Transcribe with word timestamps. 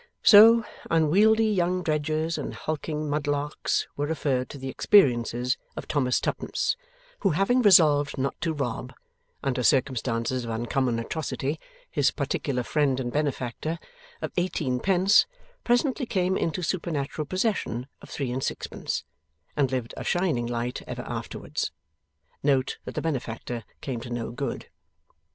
So, 0.23 0.65
unwieldy 0.89 1.45
young 1.45 1.83
dredgers 1.83 2.35
and 2.39 2.55
hulking 2.55 3.07
mudlarks 3.07 3.85
were 3.95 4.07
referred 4.07 4.49
to 4.49 4.57
the 4.57 4.67
experiences 4.67 5.59
of 5.75 5.87
Thomas 5.87 6.19
Twopence, 6.19 6.75
who, 7.19 7.29
having 7.37 7.61
resolved 7.61 8.17
not 8.17 8.33
to 8.41 8.51
rob 8.51 8.95
(under 9.43 9.61
circumstances 9.61 10.43
of 10.43 10.49
uncommon 10.49 10.97
atrocity) 10.97 11.59
his 11.91 12.09
particular 12.09 12.63
friend 12.63 12.99
and 12.99 13.11
benefactor, 13.13 13.77
of 14.23 14.31
eighteenpence, 14.37 15.27
presently 15.63 16.07
came 16.07 16.35
into 16.35 16.63
supernatural 16.63 17.27
possession 17.27 17.85
of 18.01 18.09
three 18.09 18.31
and 18.31 18.41
sixpence, 18.43 19.03
and 19.55 19.71
lived 19.71 19.93
a 19.97 20.03
shining 20.03 20.47
light 20.47 20.81
ever 20.87 21.03
afterwards. 21.03 21.71
(Note, 22.41 22.79
that 22.85 22.95
the 22.95 23.03
benefactor 23.03 23.63
came 23.81 23.99
to 23.99 24.09
no 24.09 24.31
good.) 24.31 24.65